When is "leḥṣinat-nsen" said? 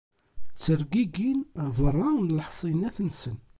2.37-3.37